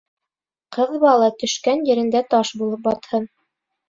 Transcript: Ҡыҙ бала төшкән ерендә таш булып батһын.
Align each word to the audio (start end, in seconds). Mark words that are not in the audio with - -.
Ҡыҙ 0.77 0.95
бала 1.03 1.27
төшкән 1.43 1.83
ерендә 1.89 2.21
таш 2.31 2.51
булып 2.63 2.81
батһын. 2.89 3.29